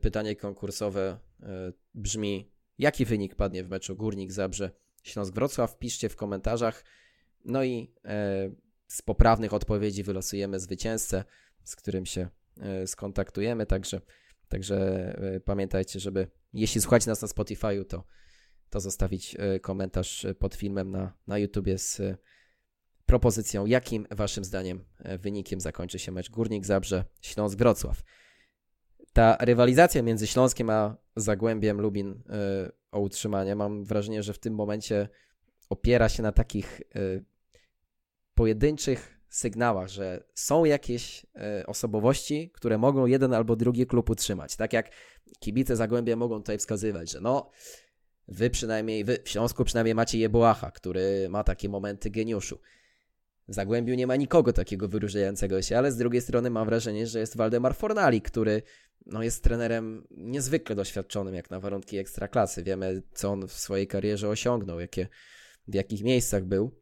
[0.00, 4.70] Pytanie konkursowe e, brzmi: Jaki wynik padnie w meczu Górnik Zabrze
[5.02, 5.78] Śląsk Wrocław?
[5.78, 6.84] Piszcie w komentarzach.
[7.44, 8.50] No i e,
[8.86, 11.24] z poprawnych odpowiedzi wylosujemy zwycięzcę,
[11.64, 12.28] z którym się
[12.60, 13.66] e, skontaktujemy.
[13.66, 14.00] Także,
[14.48, 14.76] także
[15.18, 18.04] e, pamiętajcie, żeby jeśli słuchacie nas na Spotify'u, to,
[18.70, 22.16] to zostawić e, komentarz pod filmem na, na YouTubie z e,
[23.06, 28.02] propozycją, jakim waszym zdaniem e, wynikiem zakończy się mecz Górnik Zabrze Śląsk Wrocław
[29.12, 32.22] ta rywalizacja między Śląskiem a Zagłębiem Lubin
[32.92, 35.08] o utrzymanie, mam wrażenie, że w tym momencie
[35.68, 36.80] opiera się na takich
[38.34, 41.26] pojedynczych sygnałach, że są jakieś
[41.66, 44.56] osobowości, które mogą jeden albo drugi klub utrzymać.
[44.56, 44.90] Tak jak
[45.38, 47.50] kibice Zagłębia mogą tutaj wskazywać, że no,
[48.28, 52.58] wy przynajmniej, wy w Śląsku przynajmniej macie Jeboacha, który ma takie momenty geniuszu.
[53.48, 57.18] W Zagłębiu nie ma nikogo takiego wyróżniającego się, ale z drugiej strony mam wrażenie, że
[57.18, 58.62] jest Waldemar Fornali, który
[59.06, 62.62] no, jest trenerem niezwykle doświadczonym jak na warunki ekstraklasy.
[62.62, 65.08] Wiemy, co on w swojej karierze osiągnął, jakie,
[65.68, 66.80] w jakich miejscach był.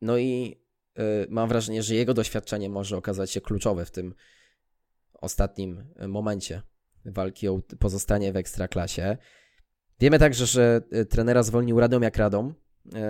[0.00, 0.60] No i
[0.98, 4.14] y, mam wrażenie, że jego doświadczenie może okazać się kluczowe w tym
[5.12, 6.62] ostatnim momencie
[7.04, 9.16] walki o pozostanie w ekstraklasie.
[10.00, 12.54] Wiemy także, że y, trenera zwolnił Radomiak Radom.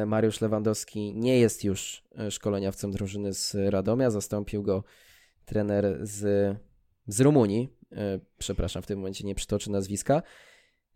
[0.02, 4.10] Y, Mariusz Lewandowski nie jest już szkoleniowcem drużyny z Radomia.
[4.10, 4.84] Zastąpił go
[5.44, 6.56] trener z
[7.06, 7.76] z Rumunii.
[7.92, 10.22] E, przepraszam, w tym momencie nie przytoczę nazwiska.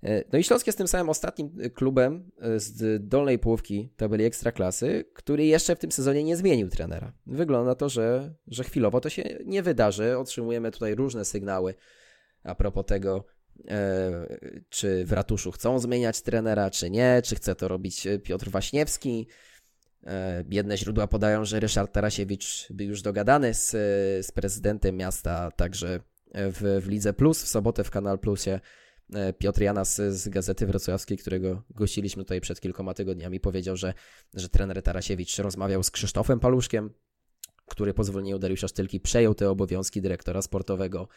[0.03, 5.05] E, no i Śląsk jest tym samym ostatnim e, klubem z dolnej połówki tabeli Ekstraklasy,
[5.15, 7.13] który jeszcze w tym sezonie nie zmienił trenera.
[7.27, 10.19] Wygląda to, że, że chwilowo to się nie wydarzy.
[10.19, 11.75] Otrzymujemy tutaj różne sygnały
[12.43, 13.25] a propos tego,
[14.69, 19.27] czy w ratuszu chcą zmieniać trenera, czy nie, czy chce to robić Piotr Waśniewski.
[20.51, 23.71] Jedne źródła podają, że Ryszard Tarasiewicz był już dogadany z,
[24.27, 26.01] z prezydentem miasta, także
[26.35, 27.43] w, w Lidze Plus.
[27.43, 28.61] W sobotę w Kanal Plusie
[29.15, 33.95] e, Piotr Janas z Gazety Wrocławskiej, którego gościliśmy tutaj przed kilkoma tygodniami, powiedział, że,
[34.35, 36.91] że trener Tarasiewicz rozmawiał z Krzysztofem Paluszkiem,
[37.67, 41.09] który po zwolnieniu Dariusza Sztylki przejął te obowiązki dyrektora sportowego.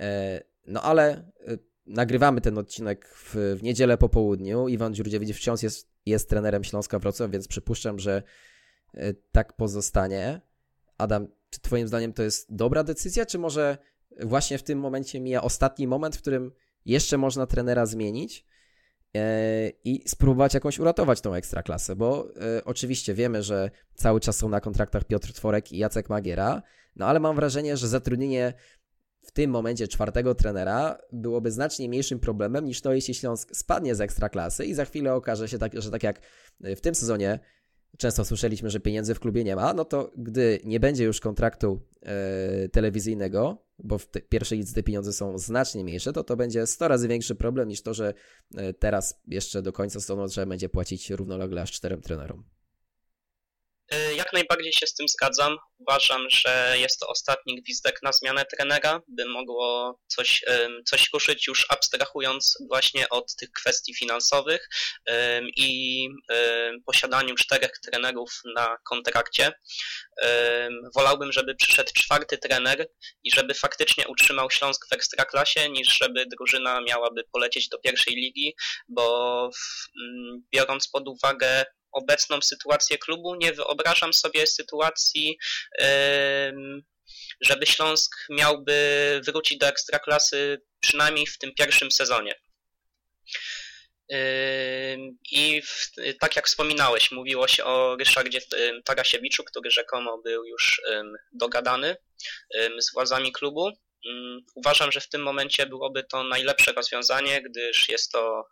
[0.00, 1.58] E, no ale e,
[1.88, 4.68] nagrywamy ten odcinek w, w niedzielę po południu.
[4.68, 8.22] Iwan Dziurdziewicz wciąż jest, jest trenerem Śląska Wrocław, więc przypuszczam, że
[9.32, 10.40] tak pozostanie.
[10.98, 13.78] Adam, czy Twoim zdaniem to jest dobra decyzja, czy może
[14.22, 16.52] właśnie w tym momencie mija ostatni moment, w którym
[16.84, 18.44] jeszcze można trenera zmienić
[19.14, 24.48] e, i spróbować jakąś uratować tą ekstraklasę, bo e, oczywiście wiemy, że cały czas są
[24.48, 26.62] na kontraktach Piotr Tworek i Jacek Magiera,
[26.96, 28.52] no ale mam wrażenie, że zatrudnienie
[29.28, 34.00] w tym momencie czwartego trenera byłoby znacznie mniejszym problemem niż to, jeśli Śląsk spadnie z
[34.00, 36.20] ekstraklasy i za chwilę okaże się, tak, że tak jak
[36.60, 37.38] w tym sezonie
[37.98, 41.80] często słyszeliśmy, że pieniędzy w klubie nie ma, no to gdy nie będzie już kontraktu
[42.02, 46.66] e, telewizyjnego, bo w te, pierwszej lidze te pieniądze są znacznie mniejsze, to to będzie
[46.66, 48.14] 100 razy większy problem niż to, że
[48.56, 52.44] e, teraz jeszcze do końca sezonu trzeba będzie płacić równolegle aż czterem trenerom.
[53.94, 55.56] Y, jak najbardziej się z tym zgadzam.
[55.78, 60.44] Uważam, że jest to ostatni gwizdek na zmianę trenera, by mogło coś,
[60.86, 64.68] coś ruszyć już abstrahując właśnie od tych kwestii finansowych
[65.56, 66.08] i
[66.86, 69.52] posiadaniu czterech trenerów na kontrakcie.
[70.94, 72.88] Wolałbym, żeby przyszedł czwarty trener
[73.24, 78.54] i żeby faktycznie utrzymał Śląsk w ekstraklasie, niż żeby drużyna miałaby polecieć do pierwszej ligi,
[78.88, 79.50] bo
[80.52, 83.34] biorąc pod uwagę obecną sytuację klubu.
[83.34, 85.38] Nie wyobrażam sobie sytuacji,
[87.40, 92.34] żeby Śląsk miałby wrócić do ekstraklasy przynajmniej w tym pierwszym sezonie.
[95.30, 98.40] I w, tak jak wspominałeś, mówiło się o Ryszardzie
[98.84, 100.80] Tarasiewiczu, który rzekomo był już
[101.32, 101.96] dogadany
[102.78, 103.72] z władzami klubu.
[104.06, 108.48] Mm, uważam, że w tym momencie byłoby to najlepsze rozwiązanie, gdyż jest to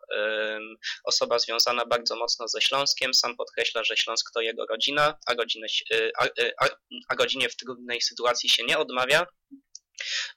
[1.05, 3.15] osoba związana bardzo mocno ze Śląskiem.
[3.15, 6.69] Sam podkreśla, że Śląsk to jego rodzina, a, rodzinę, y, y, a,
[7.09, 9.27] a w trudnej sytuacji się nie odmawia.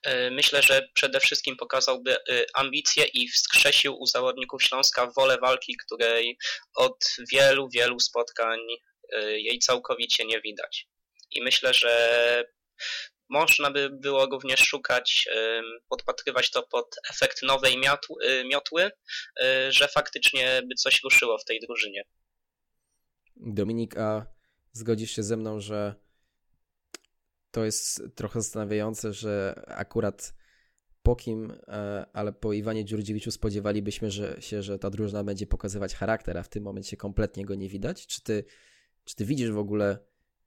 [0.06, 2.16] Y, myślę, że przede wszystkim pokazałby
[2.54, 6.38] ambicje i wskrzesił u zawodników Śląska wolę walki, której
[6.74, 8.60] od wielu, wielu spotkań
[9.28, 10.86] jej całkowicie nie widać.
[11.30, 12.44] I myślę, że
[13.30, 15.28] można by było również szukać,
[15.88, 21.60] podpatrywać to pod efekt nowej y, miotły, y, że faktycznie by coś ruszyło w tej
[21.60, 22.02] drużynie.
[23.36, 24.26] Dominik, a
[24.72, 25.94] zgodzisz się ze mną, że
[27.50, 30.34] to jest trochę zastanawiające, że akurat
[31.02, 35.94] po kim, e, ale po Iwanie Dziurdziewiczu spodziewalibyśmy że, się, że ta drużyna będzie pokazywać
[35.94, 38.06] charakter, a w tym momencie kompletnie go nie widać.
[38.06, 38.44] Czy ty,
[39.04, 39.98] czy ty widzisz w ogóle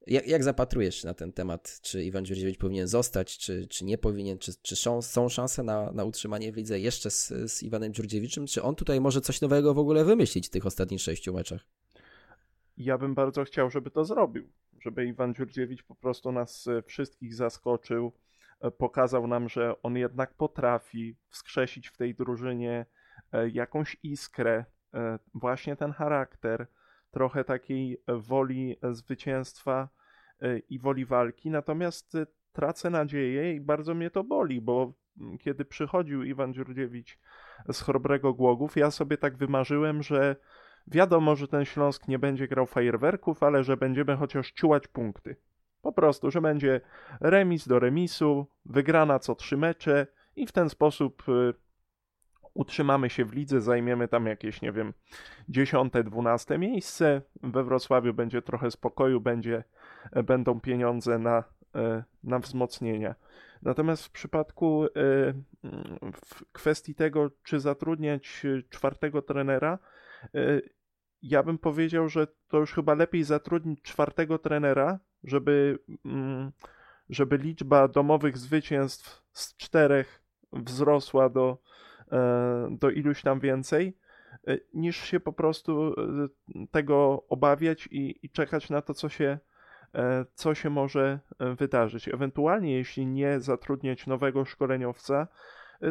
[0.08, 1.80] jak, jak zapatrujesz się na ten temat?
[1.82, 4.38] Czy Iwan Dziurdziewicz powinien zostać, czy, czy nie powinien?
[4.38, 8.48] Czy, czy są, szanse na, na utrzymanie w lidze jeszcze z, z Iwanem Dziurdziewiczem?
[8.48, 11.62] Czy on tutaj może coś nowego w ogóle wymyślić w tych ostatnich sześciu meczach?
[12.78, 14.50] Ja bym bardzo chciał, żeby to zrobił.
[14.80, 18.12] Żeby Iwan Dziurdziewicz po prostu nas e, wszystkich zaskoczył,
[18.62, 22.86] e, pokazał nam, że on jednak potrafi wskrzesić w tej drużynie
[23.32, 24.66] e, jakąś iskrę,
[25.34, 26.68] właśnie ten charakter
[27.14, 29.90] trochę takiej woli zwycięstwa
[30.42, 35.38] e, i woli walki, natomiast e, tracę nadzieję i bardzo mnie to boli, bo mm,
[35.38, 37.20] kiedy przychodził Iwan Dziurdziewicz
[37.72, 40.36] z Chrobrego Głogów, ja sobie tak wymarzyłem, że
[40.88, 45.36] wiadomo, że ten Śląsk nie będzie grał fajerwerków, ale że będziemy chociaż ciułać punkty.
[45.82, 46.82] Po prostu, że będzie
[47.22, 51.54] remis do remisu, wygrana co trzy mecze i w ten sposób e,
[52.54, 54.94] utrzymamy się w lidze, zajmiemy tam jakieś, nie wiem,
[55.50, 57.22] 10-12 miejsce.
[57.44, 59.64] We Wrocławiu będzie trochę spokoju, będzie,
[60.12, 61.44] e, będą pieniądze na,
[61.76, 63.16] e, na wzmocnienia.
[63.62, 64.90] Natomiast w przypadku e,
[66.26, 69.80] w kwestii tego, czy zatrudniać czwartego trenera,
[71.22, 76.52] ja bym powiedział, że to już chyba lepiej zatrudnić czwartego trenera, żeby, mm,
[77.10, 81.58] żeby liczba domowych zwycięstw z czterech wzrosła do,
[82.72, 83.98] do iluś tam więcej,
[84.48, 86.28] e, niż się po prostu e,
[86.72, 89.40] tego obawiać i, i czekać na to, co się,
[90.34, 91.20] co się może
[91.58, 92.08] wydarzyć.
[92.08, 95.28] Ewentualnie, jeśli nie zatrudniać nowego szkoleniowca,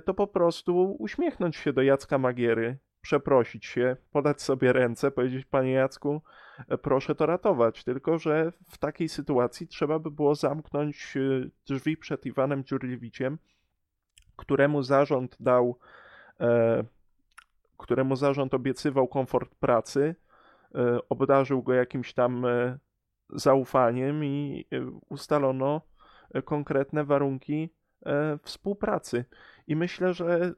[0.04, 5.72] to po prostu uśmiechnąć się do Jacka Magiery, przeprosić się, podać sobie ręce, powiedzieć: Panie
[5.72, 6.22] Jacku,
[6.82, 7.84] proszę to ratować.
[7.84, 11.14] Tylko, że w takiej sytuacji trzeba by było zamknąć
[11.66, 13.38] drzwi przed Iwanem Dziurliewiciem,
[14.36, 16.01] któremu zarząd dał E,
[17.82, 20.14] któremu zarząd obiecywał komfort pracy,
[20.74, 22.78] e, obdarzył go jakimś tam e,
[23.30, 24.66] zaufaniem i
[25.08, 25.80] ustalono
[26.44, 27.74] konkretne warunki
[28.42, 29.24] współpracy.
[29.66, 30.54] I myślę, że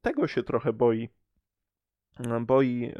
[0.00, 1.08] tego się trochę boi.
[2.40, 2.92] Boi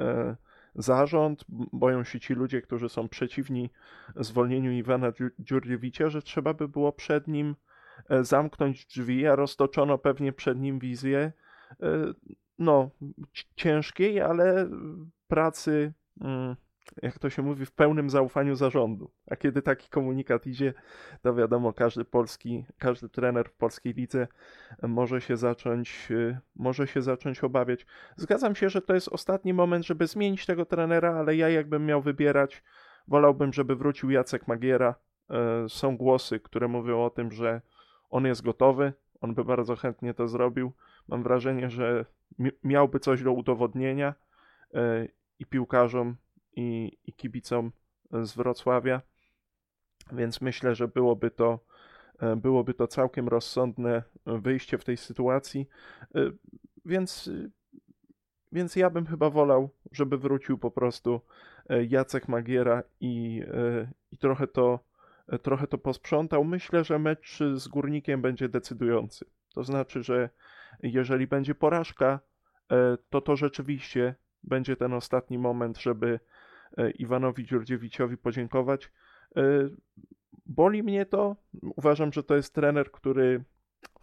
[0.75, 3.71] zarząd, boją się ci ludzie, którzy są przeciwni
[4.17, 7.57] zwolnieniu Iwana Dziurdziewicza, że trzeba by było przed nim
[8.21, 11.44] zamknąć drzwi, a roztoczono pewnie przed nim wizję E,
[12.59, 12.91] no,
[13.57, 14.69] ciężkiej, ale
[15.29, 16.57] pracy mm,
[17.03, 19.11] jak to się mówi, w pełnym zaufaniu zarządu.
[19.31, 20.75] A kiedy taki komunikat idzie,
[21.23, 24.29] to wiadomo, każdy polski, każdy trener w polskiej lidze
[24.83, 27.87] może się zacząć, y, może się zacząć obawiać.
[28.17, 32.03] Zgadzam się, że to jest ostatni moment, żeby zmienić tego trenera, ale ja jakbym miał
[32.03, 32.63] wybierać,
[33.09, 34.95] wolałbym, żeby wrócił Jacek Magiera.
[35.31, 37.61] E, są głosy, które mówią o tym, że
[38.11, 40.73] on jest gotowy, on by bardzo chętnie to zrobił.
[41.09, 42.05] Mam wrażenie, że
[42.65, 44.15] miałby coś do udowodnienia
[44.75, 46.17] e, i piłkarzom,
[46.57, 47.73] i, i kibicom
[48.13, 49.03] z Wrocławia,
[50.13, 51.59] więc myślę, że byłoby to,
[52.19, 55.69] e, byłoby to całkiem rozsądne wyjście w tej sytuacji.
[56.15, 56.31] E,
[56.85, 57.31] więc,
[58.53, 61.21] więc ja bym chyba wolał, żeby wrócił po prostu
[61.89, 63.43] Jacek Magiera i,
[64.13, 64.79] i trochę, to,
[65.43, 66.45] trochę to posprzątał.
[66.45, 69.27] Myślę, że mecz z Górnikiem będzie decydujący.
[69.55, 70.31] To znaczy, że
[70.83, 72.21] jeżeli będzie porażka,
[72.73, 76.21] e, to to rzeczywiście będzie ten ostatni moment, żeby
[76.79, 78.93] e, Iwanowi Dziurdziewiciowi podziękować.
[79.37, 79.43] E,
[80.47, 81.37] boli mnie to.
[81.63, 83.45] Uważam, że to jest trener, który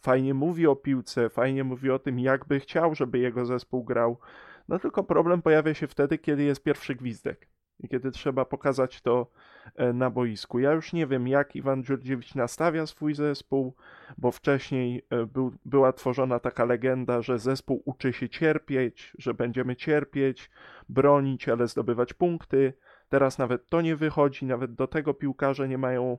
[0.01, 4.19] fajnie mówi o piłce, fajnie mówi o tym, jak by chciał, żeby jego zespół grał.
[4.67, 7.50] No tylko problem pojawia się wtedy, kiedy jest pierwszy gwizdek
[7.81, 9.27] i kiedy trzeba pokazać to
[9.75, 10.59] e, na boisku.
[10.59, 13.75] Ja już nie wiem, jak Iwan Dziurdziewicz nastawia swój zespół,
[14.17, 19.75] bo wcześniej e, był, była tworzona taka legenda, że zespół uczy się cierpieć, że będziemy
[19.75, 20.51] cierpieć,
[20.89, 22.73] bronić, ale zdobywać punkty.
[23.09, 26.17] Teraz nawet to nie wychodzi, nawet do tego piłkarze nie mają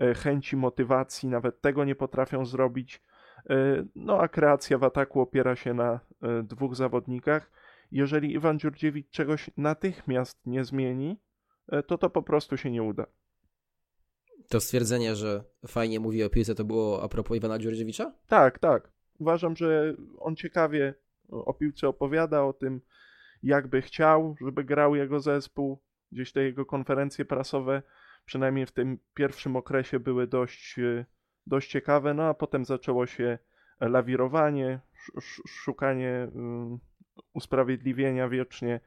[0.00, 3.02] e, chęci, motywacji, nawet tego nie potrafią zrobić.
[3.94, 6.00] No a kreacja w ataku opiera się na
[6.42, 7.50] dwóch zawodnikach
[7.92, 11.20] jeżeli Iwan Dziurdziewicz czegoś natychmiast nie zmieni,
[11.68, 13.06] e, to to po prostu się nie uda.
[14.48, 18.12] To stwierdzenie, że fajnie mówi o piłce, to było a propos Iwana Dziurdziewicza?
[18.26, 18.90] Tak, tak.
[19.18, 20.94] Uważam, że on ciekawie
[21.28, 22.80] o piłce opowiada, o tym,
[23.42, 25.82] jakby chciał, żeby grał jego zespół.
[26.12, 27.82] Gdzieś te jego konferencje prasowe,
[28.24, 31.04] przynajmniej w tym pierwszym okresie, były dość, e,
[31.46, 33.38] dość ciekawe, no a potem zaczęło się
[33.80, 34.80] lawirowanie,
[35.48, 36.28] szukanie
[37.32, 38.80] usprawiedliwienia wiecznie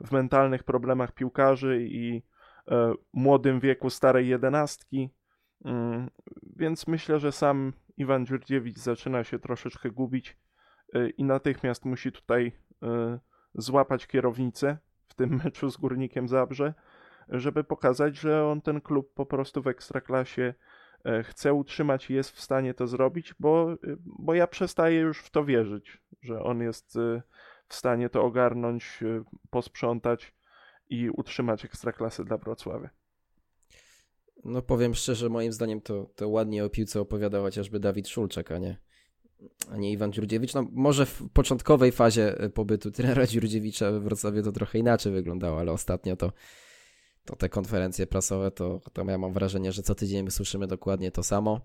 [0.00, 2.22] w mentalnych problemach piłkarzy i
[2.70, 5.10] e, młodym wieku starej jedenastki.
[5.64, 6.10] Mm,
[6.56, 10.36] więc myślę, że sam Iwan Dziurdziewicz zaczyna się troszeczkę gubić
[10.94, 13.18] e, i natychmiast musi tutaj e,
[13.54, 16.74] złapać kierownicę w tym meczu z Górnikiem Zabrze,
[17.28, 20.54] żeby pokazać, że on ten klub po prostu w ekstraklasie
[21.22, 25.44] chce utrzymać i jest w stanie to zrobić, bo, bo ja przestaję już w to
[25.44, 26.98] wierzyć, że on jest
[27.70, 30.34] w stanie to ogarnąć, y, posprzątać
[30.88, 32.90] i utrzymać ekstraklasy dla Wrocławia.
[34.44, 38.58] No powiem szczerze, moim zdaniem to, to ładnie o piłce opowiadał chociażby Dawid Szulczek, a
[38.58, 38.76] nie,
[39.70, 40.54] a nie Iwan Dziurdziewicz.
[40.54, 45.60] No może w początkowej fazie y, pobytu trenera Dziurdziewicza we Wrocławiu to trochę inaczej wyglądało,
[45.60, 46.32] ale ostatnio to,
[47.24, 51.22] to te konferencje prasowe, to, to ja mam wrażenie, że co tydzień słyszymy dokładnie to
[51.22, 51.60] samo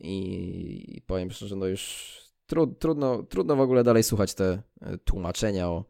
[0.00, 2.14] i, i powiem szczerze, no już
[2.46, 5.84] trud, trudno, trudno w ogóle dalej słuchać te e, tłumaczenia o,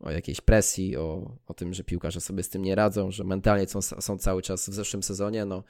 [0.00, 3.66] o jakiejś presji, o, o tym, że piłkarze sobie z tym nie radzą, że mentalnie
[3.66, 5.44] są, są cały czas w zeszłym sezonie.
[5.44, 5.64] No.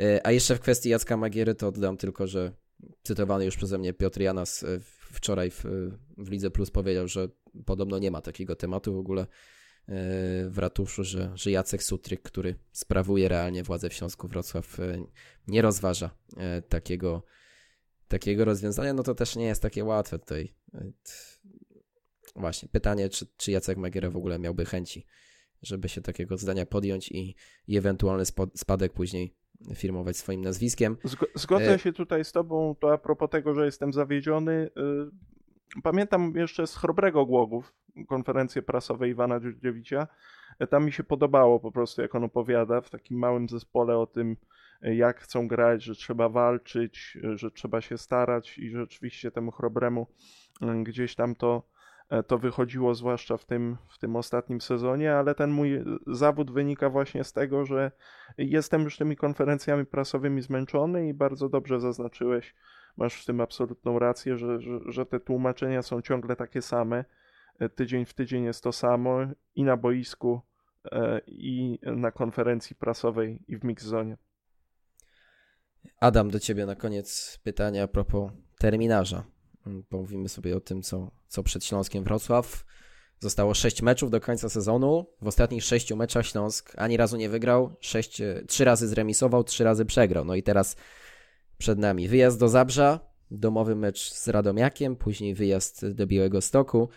[0.00, 2.52] E, a jeszcze w kwestii Jacka Magiery to oddam tylko, że
[3.02, 4.66] cytowany już przeze mnie Piotr Janas e,
[5.12, 5.64] wczoraj w,
[6.18, 7.28] w Lidze Plus powiedział, że
[7.66, 9.26] podobno nie ma takiego tematu w ogóle
[10.48, 14.78] w ratuszu, że, że Jacek Sutryk, który sprawuje realnie władzę w Śląsku Wrocław,
[15.48, 16.10] nie rozważa
[16.68, 17.22] takiego
[18.08, 20.54] takiego rozwiązania, no to też nie jest takie łatwe tutaj.
[22.36, 25.06] Właśnie, pytanie, czy, czy Jacek Magiera w ogóle miałby chęci,
[25.62, 27.36] żeby się takiego zdania podjąć i,
[27.66, 29.34] i ewentualny spadek później
[29.74, 30.96] firmować swoim nazwiskiem.
[31.34, 31.78] Zgodzę e...
[31.78, 34.70] się tutaj z tobą, to a propos tego, że jestem zawiedziony.
[35.82, 37.72] Pamiętam jeszcze z Chrobrego Głogów
[38.08, 40.06] konferencję prasową Iwana Dziurdziewicza.
[40.70, 44.36] Tam mi się podobało po prostu, jak on opowiada w takim małym zespole o tym,
[44.82, 50.06] jak chcą grać, że trzeba walczyć, że trzeba się starać i rzeczywiście temu chrobremu
[50.62, 51.62] mm, gdzieś tam to,
[52.10, 56.90] e, to wychodziło, zwłaszcza w tym, w tym ostatnim sezonie, ale ten mój zawód wynika
[56.90, 57.90] właśnie z tego, że
[58.38, 62.54] jestem już tymi konferencjami prasowymi zmęczony i bardzo dobrze zaznaczyłeś,
[62.96, 67.04] masz w tym absolutną rację, że, że, że te tłumaczenia są ciągle takie same.
[67.58, 69.18] E, tydzień w tydzień jest to samo
[69.54, 70.40] i na boisku,
[70.92, 74.16] e, i na konferencji prasowej, i w mixzonie.
[76.00, 79.24] Adam, do ciebie na koniec pytania a propos terminarza.
[79.88, 82.64] Pomówimy sobie o tym, co, co przed Śląskiem Wrocław.
[83.20, 85.06] Zostało sześć meczów do końca sezonu.
[85.22, 89.84] W ostatnich sześciu meczach Śląsk ani razu nie wygrał, sześć, trzy razy zremisował, trzy razy
[89.84, 90.24] przegrał.
[90.24, 90.76] No i teraz
[91.58, 93.00] przed nami wyjazd do Zabrza,
[93.30, 96.88] domowy mecz z Radomiakiem, później wyjazd do Białego Stoku,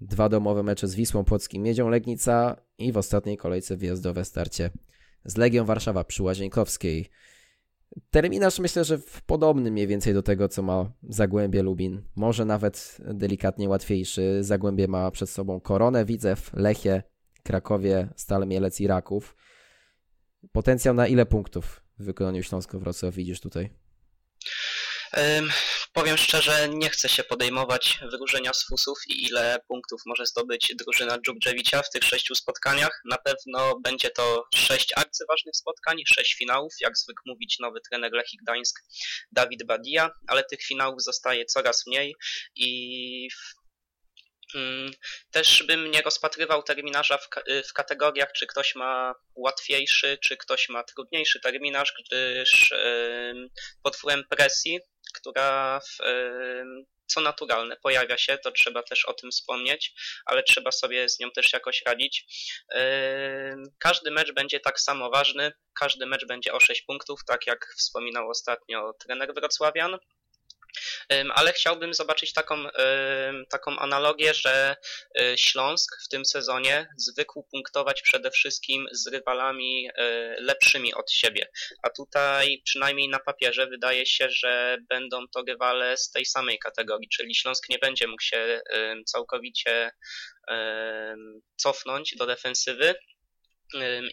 [0.00, 4.70] dwa domowe mecze z Wisłą Płockim Miedzią Legnica i w ostatniej kolejce wyjazdowe starcie
[5.24, 7.10] z Legią Warszawa przy Łazienkowskiej.
[8.10, 12.02] Terminarz myślę, że w podobnym mniej więcej do tego, co ma Zagłębie Lubin.
[12.16, 14.38] Może nawet delikatnie łatwiejszy.
[14.40, 17.02] Zagłębie ma przed sobą Koronę, Widzew, Lechie,
[17.42, 19.36] Krakowie, Stal Mielec i Raków.
[20.52, 23.70] Potencjał na ile punktów w wykonaniu Śląsko-Wrocław widzisz tutaj?
[25.92, 31.18] Powiem szczerze, nie chcę się podejmować wyróżenia z fusów i ile punktów może zdobyć drużyna
[31.18, 33.00] Dżubdżewicza w tych sześciu spotkaniach.
[33.04, 38.38] Na pewno będzie to sześć arcyważnych spotkań, sześć finałów, jak zwykł mówić nowy trener Lechii
[38.42, 38.80] Gdańsk
[39.32, 42.14] Dawid Badia, ale tych finałów zostaje coraz mniej
[42.56, 43.28] i
[45.30, 47.28] też bym nie rozpatrywał terminarza w,
[47.68, 52.74] w, kategoriach, czy ktoś ma łatwiejszy, czy ktoś ma trudniejszy terminarz, gdyż
[53.82, 54.80] pod wpływem presji
[55.14, 55.98] która w,
[57.06, 59.92] co naturalne pojawia się, to trzeba też o tym wspomnieć,
[60.26, 62.26] ale trzeba sobie z nią też jakoś radzić.
[63.78, 68.30] Każdy mecz będzie tak samo ważny, każdy mecz będzie o 6 punktów, tak jak wspominał
[68.30, 69.98] ostatnio trener Wrocławian.
[71.34, 72.64] Ale chciałbym zobaczyć taką,
[73.50, 74.76] taką analogię, że
[75.20, 79.92] y, Śląsk w tym sezonie zwykł punktować przede wszystkim z rywalami y,
[80.38, 81.48] lepszymi od siebie.
[81.82, 87.08] A tutaj przynajmniej na papierze wydaje się, że będą to rywale z tej samej kategorii,
[87.08, 88.60] czyli Śląsk nie będzie mógł się
[89.06, 89.90] całkowicie
[91.56, 92.94] cofnąć do defensywy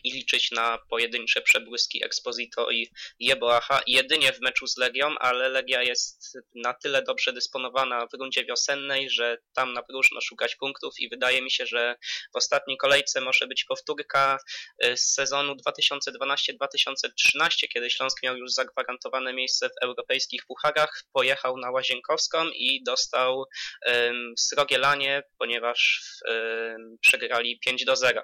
[0.04, 2.90] i liczyć na pojedyncze przebłyski Exposito i
[3.20, 3.82] Jeboacha.
[3.88, 9.10] Jedynie w meczu z Legią, ale Legia jest na tyle dobrze dysponowana w rundzie wiosennej,
[9.10, 11.96] że tam na próżno szukać punktów i wydaje mi się, że
[12.34, 14.38] w ostatniej kolejce może być powtórka
[14.86, 21.72] y, z sezonu 2012-2013, kiedy Śląsk miał już zagwarantowane miejsce w europejskich pucharach, pojechał na
[21.72, 23.46] Łazienkowską i dostał
[23.86, 28.22] um, srogie lanie, ponieważ um, przegrali 5 do 0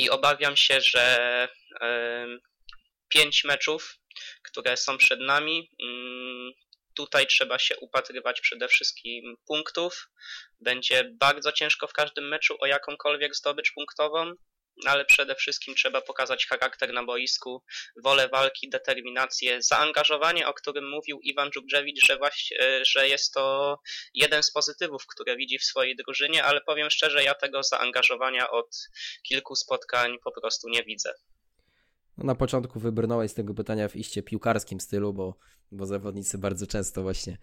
[0.00, 1.48] i obawiam się, że
[3.08, 3.96] pięć meczów,
[4.42, 6.52] które są przed nami, mm,
[6.94, 10.08] tutaj trzeba się upatrywać przede wszystkim punktów.
[10.60, 14.32] Będzie bardzo ciężko w każdym meczu o jakąkolwiek zdobycz punktową
[14.86, 17.62] ale przede wszystkim trzeba pokazać charakter na boisku,
[18.04, 23.76] wolę walki, determinację, zaangażowanie, o którym mówił Iwan Dżubrzewicz, że, właśnie, e, że jest to
[24.14, 28.88] jeden z pozytywów, które widzi w swojej drużynie, ale powiem szczerze, ja tego zaangażowania od
[29.22, 31.12] kilku spotkań po prostu nie widzę.
[32.18, 35.38] No na początku wybrnąłeś z tego pytania w iście piłkarskim stylu, bo,
[35.72, 37.38] bo zawodnicy bardzo często właśnie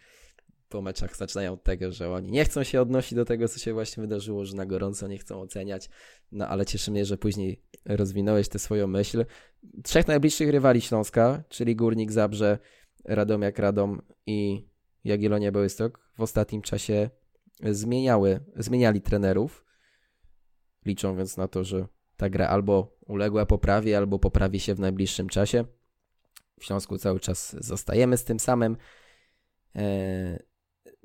[0.70, 3.74] po meczach zaczynają od tego, że oni nie chcą się odnosić do tego, co się
[3.74, 5.90] właśnie wydarzyło, że na gorąco nie chcą oceniać,
[6.32, 9.26] no ale cieszy mnie, że później rozwinąłeś tę swoją myśl.
[9.84, 12.60] Trzech najbliższych rywali Śląska, czyli Górnik Zabrze,
[13.06, 14.68] Radomiak Radom i
[15.04, 17.10] Jagiellonia Białystok w ostatnim czasie
[17.64, 19.66] zmieniały, zmieniali trenerów.
[20.86, 21.88] Liczą więc na to, że
[22.18, 25.66] ta gra albo uległa poprawie, albo poprawi się w najbliższym czasie.
[26.60, 28.78] W Śląsku cały czas zostajemy z tym samym.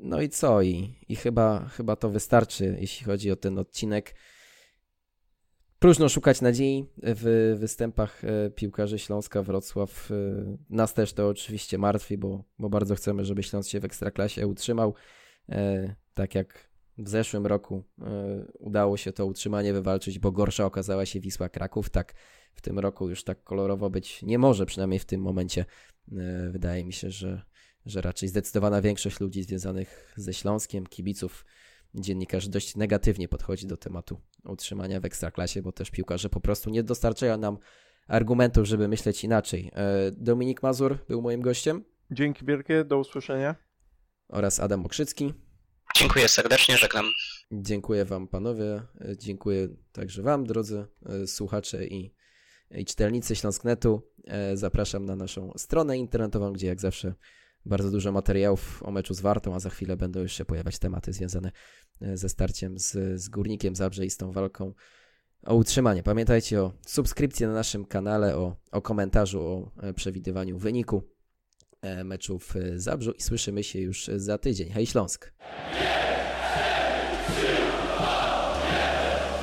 [0.02, 0.62] No i co?
[0.62, 4.14] I, i chyba, chyba to wystarczy, jeśli chodzi o ten odcinek.
[5.78, 10.10] Próżno szukać nadziei w występach e, piłkarzy Śląska, Wrocław.
[10.10, 10.14] E,
[10.70, 14.94] nas też to oczywiście martwi, bo, bo bardzo chcemy, żeby Śląsk się w Ekstraklasie utrzymał.
[15.48, 17.84] E, tak jak w zeszłym roku
[18.58, 21.90] udało się to utrzymanie wywalczyć, bo gorsza okazała się Wisła Kraków.
[21.90, 22.14] Tak
[22.54, 25.64] w tym roku już tak kolorowo być nie może, przynajmniej w tym momencie.
[26.50, 27.42] Wydaje mi się, że
[27.86, 31.44] że raczej zdecydowana większość ludzi związanych ze Śląskiem, kibiców,
[31.94, 36.82] dziennikarzy dość negatywnie podchodzi do tematu utrzymania w ekstraklasie, bo też piłkarze po prostu nie
[36.82, 37.58] dostarczają nam
[38.08, 39.70] argumentów, żeby myśleć inaczej.
[39.74, 41.84] E, Dominik Mazur był moim gościem.
[42.10, 43.56] Dzięki wielkie, do usłyszenia.
[44.28, 45.34] Oraz Adam Okrzycki.
[45.96, 47.06] Dziękuję serdecznie, żegnam.
[47.52, 52.14] Dziękuję Wam panowie, e, dziękuję także Wam drodzy e, słuchacze i,
[52.70, 54.12] i czytelnicy Śląsknetu.
[54.54, 57.14] Zapraszam na naszą stronę internetową, gdzie jak zawsze
[57.66, 61.52] bardzo dużo materiałów o meczu z Wartą, a za chwilę będą jeszcze pojawiać tematy związane
[62.00, 64.72] e, ze starciem z, z Górnikiem Zabrze i z tą walką
[65.46, 66.02] o utrzymanie.
[66.02, 71.02] Pamiętajcie o subskrypcji na naszym kanale, o, o komentarzu, o e, przewidywaniu wyniku
[71.80, 74.70] e, meczu w Zabrzu i słyszymy się już za tydzień.
[74.70, 75.32] Hej Śląsk!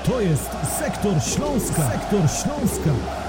[0.06, 1.92] To jest Sektor Śląska.
[1.92, 3.29] Sektor Śląska.